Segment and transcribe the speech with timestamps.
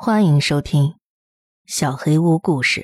[0.00, 0.84] 欢迎收听
[1.66, 2.82] 《小黑屋故事》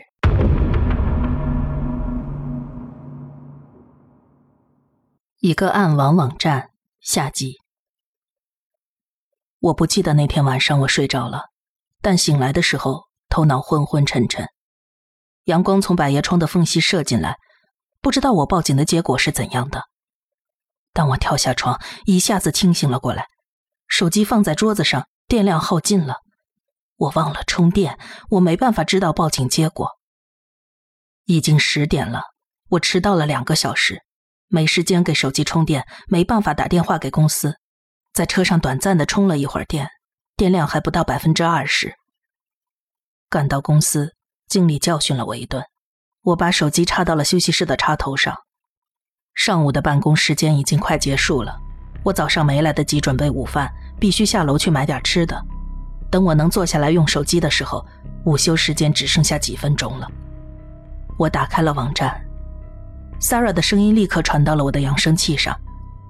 [5.38, 7.58] 一个暗网网站下集。
[9.61, 11.50] 我不记得那天晚上我睡着了，
[12.03, 14.49] 但醒来的时候头脑昏昏沉沉，
[15.44, 17.37] 阳光从百叶窗的缝隙射进来，
[18.01, 19.84] 不知道我报警的结果是怎样的。
[20.92, 23.28] 当我跳下床，一下子清醒了过来，
[23.87, 26.23] 手机放在桌子上，电量耗尽了。
[27.05, 27.98] 我忘了充电，
[28.30, 29.98] 我没办法知道报警结果。
[31.24, 32.22] 已经十点了，
[32.70, 34.02] 我迟到了两个小时，
[34.48, 37.56] 没时间给手机充电，没办法打电话给公司，
[38.12, 39.88] 在车上短暂的充了一会儿电，
[40.36, 41.95] 电量还不到百分之二十。
[43.28, 44.14] 赶到公司，
[44.48, 45.64] 经理教训了我一顿，
[46.23, 48.34] 我把手机插到了休息室的插头上。
[49.34, 51.59] 上午的办公时间已经快结束了，
[52.04, 55.45] 我早上没来得及准备午饭，必须下楼去买点吃的。
[56.14, 57.84] 等我能坐下来用手机的时候，
[58.23, 60.09] 午休时间只剩下几分钟了。
[61.16, 62.24] 我打开了网站
[63.20, 65.53] ，Sara 的声音立刻传到了我的扬声器上，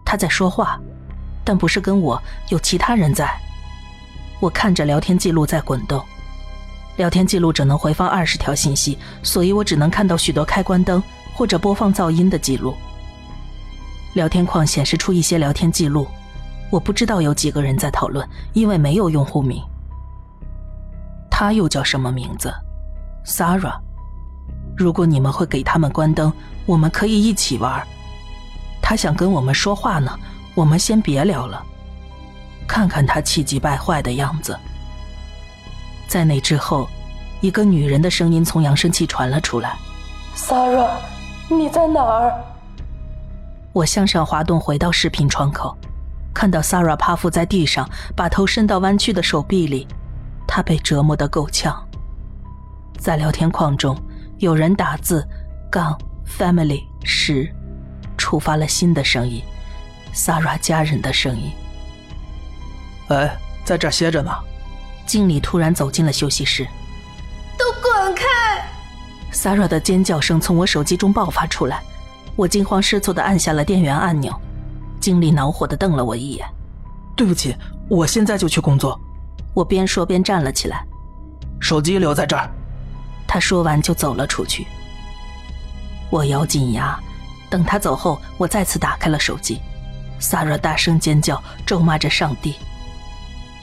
[0.05, 0.79] 她在说话，
[1.43, 3.35] 但不是跟我，有其他人在。
[4.41, 6.05] 我看着聊天记录在滚动，
[6.99, 12.75] 聊天记录只能回放二十条信息，所以我只能看到许多开关灯或者播放噪音的记录。
[14.13, 16.07] 聊天框显示出一些聊天记录，
[16.69, 19.65] 我不知道有几个人在讨论，因为没有用户名。
[21.37, 22.55] 他又叫什么名字
[23.27, 23.77] ？Sarah。
[24.77, 26.33] 如果你们会给他们关灯，
[26.65, 27.85] 我们可以一起玩。
[28.81, 30.17] 他想跟我们说话呢，
[30.55, 31.61] 我们先别聊了。
[32.69, 34.57] 看看他气急败坏的样子。
[36.07, 36.89] 在那之后，
[37.41, 39.77] 一个女人的声音从扬声器传了出来
[40.37, 40.89] ：“Sarah，
[41.49, 42.33] 你在哪儿？”
[43.75, 45.77] 我向上滑动，回到视频窗口，
[46.33, 49.89] 看到 Sarah 趴伏在地上，把头伸到弯曲的手臂里。
[50.55, 51.85] 他被折磨得够呛。
[52.97, 54.01] 在聊天框中，
[54.39, 55.27] 有人打字
[55.69, 57.53] “杠 family 十”，
[58.17, 59.43] 触发了新的声音
[60.15, 61.51] ，Sarah 家人的声音。
[63.09, 64.31] 哎，在这歇着呢。
[65.05, 66.65] 经理突然走进了休息室。
[67.59, 68.25] 都滚开
[69.33, 71.83] ！Sarah 的尖叫声从我手机中爆发出来，
[72.37, 74.33] 我惊慌失措地按下了电源按钮。
[75.01, 76.47] 经理恼火地瞪了我一眼。
[77.17, 77.57] 对不起，
[77.89, 78.97] 我现在就去工作。
[79.55, 80.85] 我边说边站了起来，
[81.61, 82.51] 手机留在这儿。
[83.27, 84.67] 他说完就走了出去。
[86.11, 86.99] 我咬紧牙，
[87.49, 89.61] 等他走后，我再次打开了手机。
[90.19, 92.55] 萨热大声尖叫，咒骂着上帝。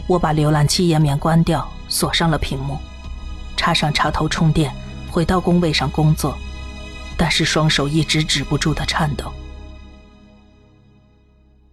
[0.07, 2.77] 我把浏览器页面关掉，锁上了屏幕，
[3.55, 4.73] 插上插头充电，
[5.09, 6.37] 回到工位上工作，
[7.15, 9.31] 但是双手一直止不住的颤抖。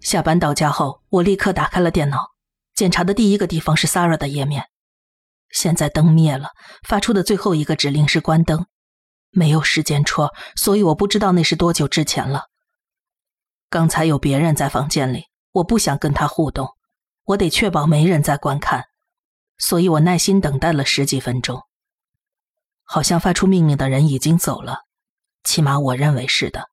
[0.01, 2.31] 下班到家后，我立刻打开了电脑。
[2.79, 4.69] 检查的第一个地方是 s a r a 的页面，
[5.51, 6.51] 现在灯灭了，
[6.87, 8.67] 发出的最后一个指令是关灯，
[9.31, 12.45] 没有时间戳，所以我不知道那是多久之前了。
[13.69, 16.69] 刚才有别人在房间里，我不想跟他互动，
[17.25, 18.85] 我得确保没人在观看，
[19.59, 21.61] 所以我耐心等待了十几分钟。
[22.85, 24.83] 好像发出命令的人已经走了，
[25.43, 26.69] 起码我认为是的。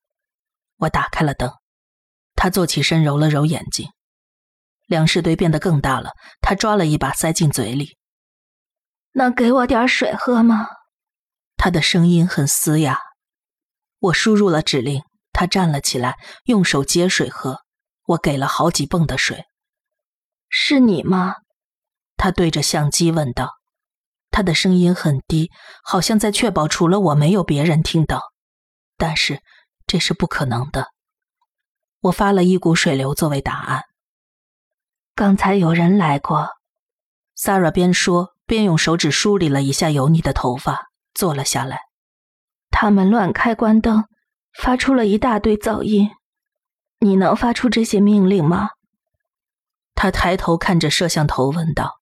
[0.78, 1.52] 我打开了灯，
[2.36, 3.90] 他坐起身揉了揉眼睛。
[4.86, 7.98] 粮食堆变得更大了，他抓了一把塞进嘴里。
[9.14, 10.68] 能给我点水喝吗？
[11.58, 13.00] 他的声音很嘶哑。
[14.00, 15.02] 我输入了指令，
[15.32, 17.62] 他站了起来，用手接水喝。
[18.08, 19.46] 我给了好几泵的水。
[20.50, 21.38] 是你吗？
[22.18, 23.50] 他对着相机问道。
[24.30, 25.50] 他的声音很低，
[25.84, 28.22] 好像在确保除了我没有别人听到。
[28.98, 29.42] 但是
[29.88, 30.88] 这是不可能的。
[32.02, 33.84] 我发了一股水流作为答案。
[35.18, 36.50] 刚才有人来过
[37.38, 41.84] Sara 边说边用手指梳理了一下油腻的头发，坐了下来。
[42.70, 44.04] 他们乱开关灯，
[44.62, 46.10] 发出了一大堆噪音。
[47.00, 48.72] 你能发出这些命令吗？
[49.96, 52.02] 他抬头看着摄像头问道。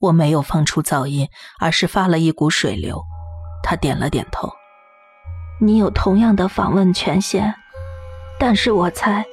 [0.00, 1.28] 我没有放出噪音，
[1.60, 3.00] 而是发了一股水流。
[3.62, 4.52] 他点了点头。
[5.60, 7.54] 你有同样的访问权限，
[8.40, 9.24] 但是我猜，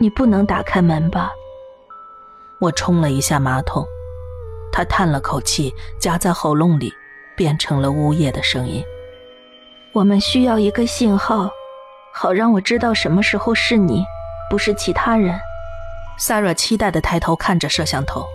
[0.00, 1.30] 你不能打开门吧？
[2.60, 3.86] 我冲了一下马桶，
[4.72, 6.92] 他叹了口气，夹在喉咙里，
[7.36, 8.84] 变成了呜咽的声音。
[9.92, 11.48] 我们需要一个信号，
[12.12, 14.04] 好让我知道什么时候是你，
[14.50, 15.38] 不是其他人。
[16.18, 18.26] 萨热期待地抬头看着摄像头。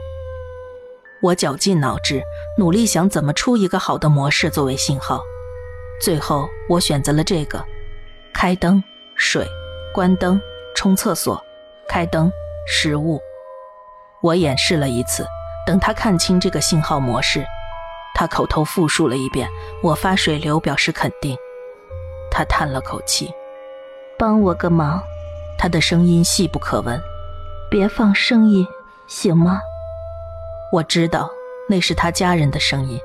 [1.21, 2.23] 我绞尽脑汁，
[2.57, 5.21] 努力想怎么出一个好的模式作为信号。
[6.01, 7.61] 最后，我选择了这个：
[8.33, 8.81] 开灯、
[9.15, 9.45] 水、
[9.93, 10.41] 关灯、
[10.75, 11.41] 冲厕所、
[11.89, 12.31] 开灯、
[12.65, 13.21] 食物。
[14.23, 15.27] 我演示了一次，
[15.67, 17.45] 等他看清这个信号模式，
[18.15, 19.49] 他口头复述了一遍，
[19.81, 21.37] 我发水流表示肯定。
[22.31, 23.29] 他叹了口气，
[24.17, 25.03] 帮我个忙。
[25.57, 26.97] 他的声音细不可闻，
[27.69, 28.65] 别放声音，
[29.07, 29.59] 行吗？
[30.71, 31.29] 我知道
[31.69, 32.97] 那是他家人的声音。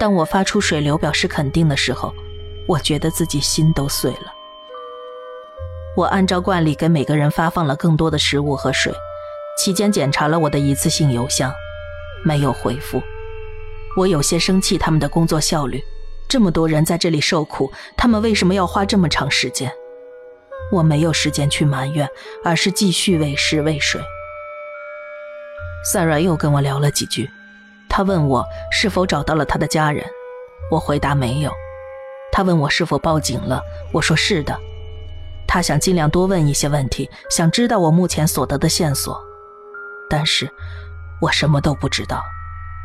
[0.00, 2.12] 当我发出水流表示肯定的时候，
[2.66, 4.32] 我觉得自己心都碎了。
[5.96, 8.92] 我按照惯例给每个人发放了更多的食物和水，
[9.62, 11.54] 期间检查了我的一次性邮箱，
[12.24, 13.00] 没有回复。
[13.96, 15.80] 我有些生气他们的工作效率，
[16.28, 19.72] 这么多人在这里受苦，他们为什么要花这么长时间？
[20.72, 22.08] 我没有时间去埋怨，
[22.42, 24.00] 而是继续喂食喂水。
[25.86, 27.30] Sarah 又跟我聊了几句，
[27.88, 30.04] 他问我是否找到了他的家人，
[30.72, 31.52] 我回答没有。
[32.32, 33.62] 他问我是否报警了，
[33.92, 34.58] 我说是的。
[35.46, 39.16] 他想尽量多问一些问题，想知道我目前所得的线索，
[40.12, 40.46] 但是，
[41.22, 42.22] 我什么都不知道。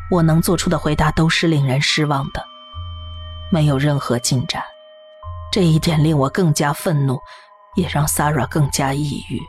[0.09, 2.41] 我能做出的回答都是令人失望的，
[3.51, 4.63] 没有任何进展。
[5.51, 7.19] 这一点令我更加愤怒，
[7.75, 9.41] 也让 Sarah 更加抑郁。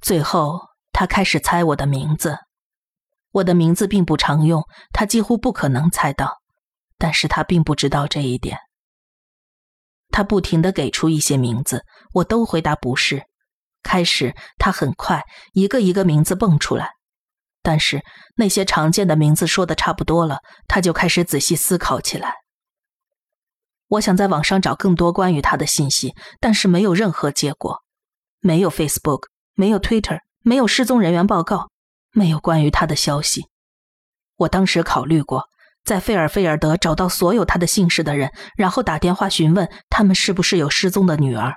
[0.00, 0.58] 最后，
[0.92, 2.36] 他开始猜我的名字。
[3.30, 6.38] 我的名字并不常用，他几乎不可能猜到，
[6.98, 8.58] 但是他并不知道这一点。
[10.10, 13.27] 他不停地给出一些名字，我都回答不是。
[13.82, 15.22] 开始，他很快
[15.52, 16.90] 一个一个名字蹦出来，
[17.62, 18.04] 但是
[18.36, 22.34] 那些常见的名字说的差不多了，他就开始仔细思考起来。
[23.88, 27.82] 我想在网上找更多关于他的信息，但是没有任何结果，
[28.40, 31.70] 没有 Facebook，没有 Twitter，没有失踪人员报告，
[32.12, 33.46] 没有关于他的消息。
[34.36, 35.48] 我当时考虑过。
[35.84, 41.54] 在费尔菲尔德找到所有他的姓氏的人，然后打电话询问他们是不是有失踪的女儿。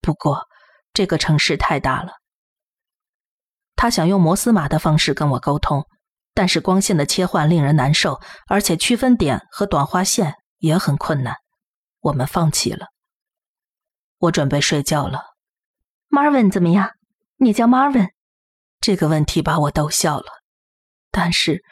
[0.00, 0.46] 不过，
[0.92, 2.12] 这个城市太大了。
[3.76, 5.86] 他想用摩斯码的方式跟我沟通，
[6.34, 11.36] 但是光线的切换令人难受，而且区分点和短花线也很困难。
[12.00, 12.86] 我们放弃了。
[14.18, 15.22] 我准备睡觉了。
[16.10, 16.90] Marvin 怎么样？
[17.36, 18.10] 你叫 Marvin？
[18.80, 20.26] 这个问题把我逗笑了，
[21.10, 21.64] 但是。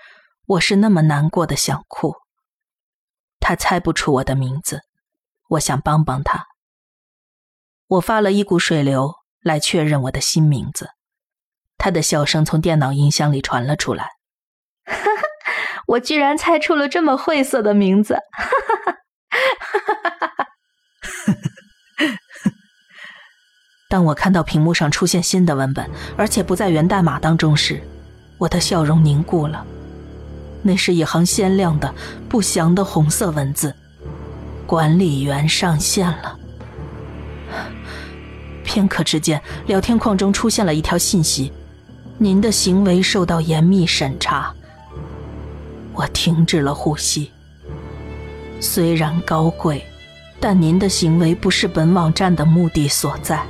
[0.49, 2.17] 我是那么难过的想哭。
[3.39, 4.81] 他猜不出我的名字，
[5.51, 6.47] 我想帮帮他。
[7.89, 10.91] 我发了一股水流来确认我的新名字。
[11.79, 14.11] 他的笑声从电脑音箱里传了出来。
[14.85, 18.15] 哈哈，我居然猜出了这么晦涩的名字！
[18.15, 18.77] 哈哈
[19.31, 20.47] 哈哈哈哈！
[23.89, 27.83] 当我看到屏幕上出现新的文本，而且不在源代码当中时，
[28.39, 29.65] 我的笑容凝固了。
[30.63, 31.95] 那是一行鲜亮的、
[32.29, 33.75] 不祥的红色文字
[34.67, 36.38] ：“管理员上线了。”
[38.69, 41.51] 片刻之间，聊天框中出现了一条信息
[42.19, 44.55] ：“您的行为受到严密审查。”
[45.97, 47.31] 我停止了呼吸。
[48.61, 49.83] 虽然高贵，
[50.39, 53.43] 但您的行为不是本网站的目的所在。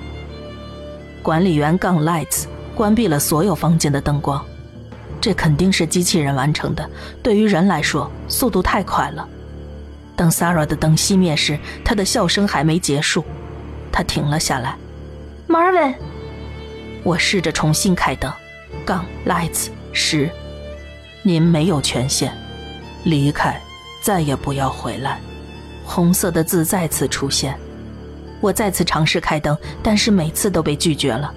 [1.21, 2.44] 管理员杠 lights
[2.76, 4.43] 关闭了所有房间的灯光。
[5.21, 6.88] 这肯定是机器人完成的。
[7.25, 9.29] 对于人来说，速度太快了。
[10.14, 13.25] 当 Sarah 的灯熄灭时，她的笑声还没结束。
[13.91, 14.76] 她停了下来。
[15.49, 15.95] Marvin，
[17.03, 18.31] 我试着重新开灯。
[18.85, 20.29] 杠 Lights 十，
[21.23, 22.31] 您没有权限，
[23.05, 23.59] 离开，
[24.02, 25.19] 再也不要回来。
[25.87, 27.59] 红色的字再次出现。
[28.43, 31.33] 我再次尝试开灯，但是每次都被拒绝了。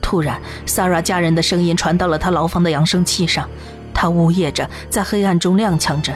[0.00, 3.46] 突然，Sarah 家人的声音传到了他牢房的扬声器上，
[3.92, 6.14] 他呜咽着，在黑暗中踉跄着。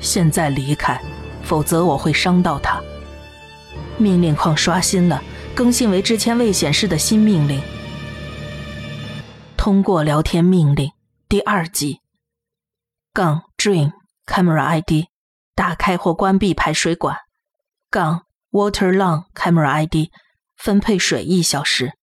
[0.00, 1.00] 现在离开，
[1.42, 2.82] 否则我会伤到他。
[3.96, 5.22] 命令框刷新了，
[5.56, 7.58] 更新为之前未显示的新命令。
[9.56, 10.92] 通过聊天命令
[11.30, 12.02] 第二级。
[13.14, 13.92] 杠 Dream
[14.26, 15.06] Camera ID，
[15.54, 17.16] 打开或关闭排水管。
[17.90, 20.10] 杠 Water Long Camera ID，
[20.58, 21.94] 分配水一小时。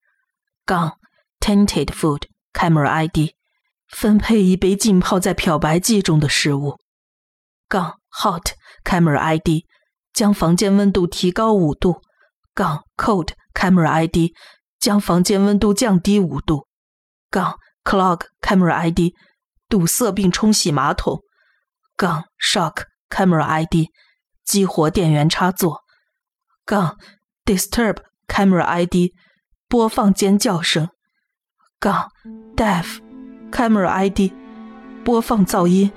[0.65, 0.97] 杠
[1.39, 3.35] ，tainted food camera ID，
[3.87, 6.79] 分配一杯浸泡在漂白剂中的食物。
[7.67, 9.65] 杠，hot camera ID，
[10.11, 12.01] 将房间温度提高五度。
[12.55, 14.33] 杠，cold camera ID，
[14.79, 16.67] 将房间温度降低五度。
[17.29, 19.13] 杠，clog camera ID，
[19.69, 21.21] 堵塞并冲洗马桶。
[21.95, 23.87] 杠，shock camera ID，
[24.43, 25.81] 激活电源插座。
[26.65, 26.97] 杠
[27.45, 29.11] ，disturb camera ID。
[29.69, 30.89] 播放尖叫声，
[31.79, 32.11] 杠
[32.55, 32.99] ，deaf
[33.51, 34.31] camera ID，
[35.03, 35.91] 播放噪音，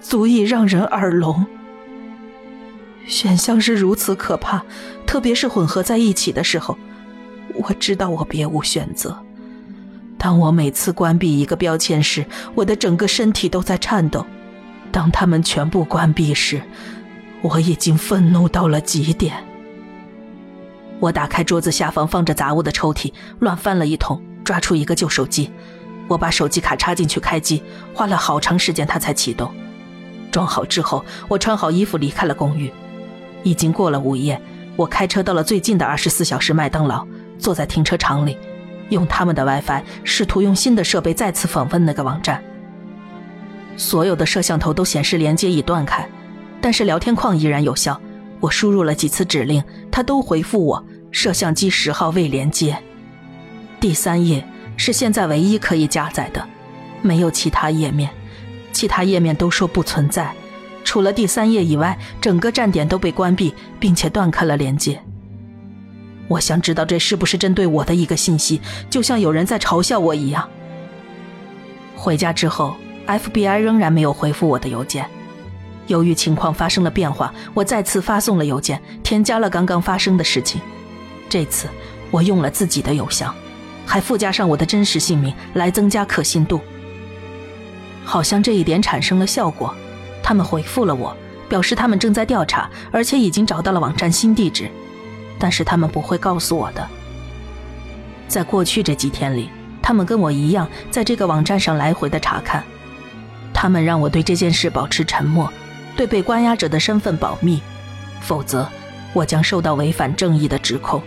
[0.00, 1.46] 足以让人耳聋。
[3.06, 4.64] 选项是如此可怕，
[5.06, 6.76] 特别是混合在一起的时候。
[7.54, 9.16] 我知道我别无选择，
[10.16, 14.20] 当我每次关闭一个标签时，我的整个身体都在颤抖；
[14.90, 16.62] 当它们全部关闭时，
[17.42, 19.34] 我已经愤怒到了极点。
[20.98, 25.50] 我打开桌子下方放着杂物的抽屉，乱翻了一通，抓出一个旧手机。
[26.06, 27.62] 我把手机卡插进去开机，
[27.94, 29.50] 花了好长时间它才启动。
[30.30, 32.70] 装好之后，我穿好衣服离开了公寓。
[33.42, 34.40] 已经过了午夜，
[34.76, 37.06] 我开车到了最近的二十四小时麦当劳，
[37.40, 38.36] 坐在停车场里，
[38.90, 42.40] 用他们的 WiFi 试图用新的设备再次访问那个网站。
[43.76, 46.06] 所有的摄像头都显示连接已断开，
[46.60, 48.00] 但是聊天框依然有效。
[48.38, 50.84] 我输入了几次指令，它都回复我。
[51.10, 52.76] 摄像机十号未连接。
[53.80, 56.46] 第三页是现在唯一可以加载的，
[57.02, 58.08] 没有其他页面，
[58.72, 60.32] 其他页面都说不存在。
[60.84, 65.02] 除了第三页以外，整个站点都被关闭，并且断开了连接。
[66.30, 70.48] 我想知道这是不是针对我的一个信息，就像有人在嘲笑我一样。
[71.96, 72.76] 回家之后
[73.08, 75.04] ，FBI 仍然没有回复我的邮件。
[75.88, 80.60] 由于情况发生了变化，我再次发送了邮件，添加了刚刚发生的事情。
[81.28, 81.66] 这次
[82.12, 83.34] 我用了自己的邮箱，
[83.84, 86.60] 还附加上我的真实姓名来增加可信度。
[88.04, 89.74] 好像这一点产生了效果，
[90.22, 91.12] 他们回复了我，
[91.48, 94.70] 表示他们正在调查，而且已经找到了网站新地址，
[95.40, 96.86] 但是他们不会告诉我的。
[98.28, 99.50] 在过去这几天里，
[99.82, 102.62] 他们跟我一样在这个网站上来回的查看，
[103.52, 105.52] 他们让我对这件事保持沉默，
[105.96, 107.60] 对被关押者的身份保密，
[108.20, 108.68] 否则
[109.12, 111.02] 我将受到违反正义的指控。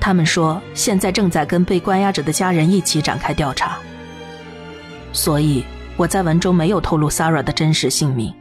[0.00, 3.76] 他们说，现在正在跟被关押者的家人一起展开调查，
[5.12, 5.64] 所以
[5.96, 8.32] 我在文中没有透露 s a r a 的真实姓名，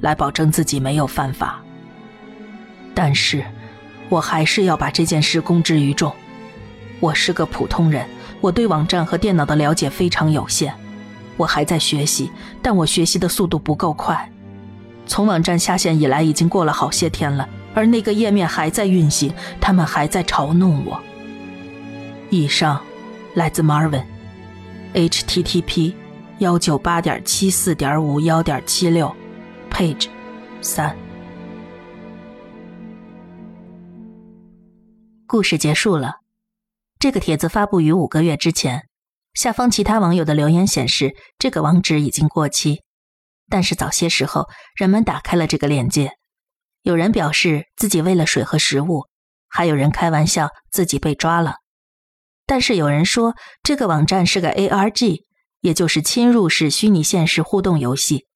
[0.00, 1.60] 来保证自己没有犯法。
[2.94, 3.44] 但是，
[4.10, 6.12] 我还是要把这件事公之于众。
[7.00, 8.06] 我是个普通人，
[8.42, 10.74] 我对网站和电脑的了解非常有限，
[11.38, 14.30] 我还在学习，但我学习的速度不够快。
[15.06, 21.00] 从网站下线以来，已经过了好些天了，而那个页面还在运行，他们还在嘲弄我。
[22.28, 22.78] 以上
[23.34, 25.94] 来自 Marvin，http：
[26.38, 29.16] 幺九八点七四点五幺点七六
[29.70, 30.08] ，page
[30.60, 30.94] 三。
[35.30, 36.14] 故事结束了。
[36.98, 38.88] 这个帖子发布于五个月之前，
[39.32, 42.82] 下方其他网友的留言显示，这个网址已经过期。
[43.48, 46.14] 但是早些时候，人们打开了这个链接，
[46.82, 49.06] 有人表示自己为了水和食物，
[49.46, 51.58] 还有人开玩笑自己被抓了。
[52.44, 55.22] 但是有人说这个网站是个 ARG，
[55.60, 58.26] 也就是侵入式虚拟现实互动游戏。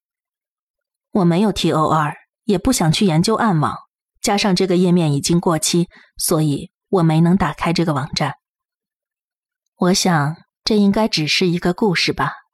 [1.11, 2.13] 我没有 TOR，
[2.45, 3.75] 也不想去研究暗网，
[4.21, 8.35] 加上这个页面已经过期，所以我没能打开这个网站。
[9.77, 12.44] 我想这应该只是一个故事吧。